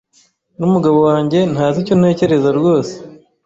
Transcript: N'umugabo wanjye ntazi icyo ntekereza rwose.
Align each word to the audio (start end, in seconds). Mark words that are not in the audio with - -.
N'umugabo 0.57 0.97
wanjye 1.07 1.39
ntazi 1.51 1.77
icyo 1.83 1.95
ntekereza 1.99 2.49
rwose. 2.59 2.93